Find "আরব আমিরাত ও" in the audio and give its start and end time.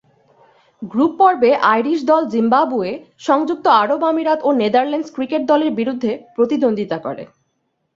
3.81-4.49